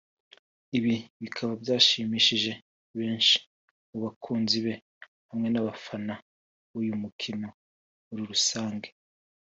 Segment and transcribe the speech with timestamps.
[0.77, 2.51] Ibi bikaba byashimishije
[2.97, 3.37] benshi
[3.89, 4.73] mu bakunzi be
[5.29, 6.13] hamwe n'abafana
[6.71, 7.47] b'uyu mukino
[8.07, 8.87] muri rusange